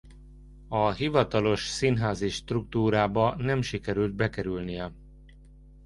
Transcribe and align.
A 0.67 0.91
hivatalos 0.91 1.67
színházi 1.67 2.29
struktúrába 2.29 3.35
nem 3.35 3.61
sikerült 3.61 4.13
bekerülnie. 4.13 4.91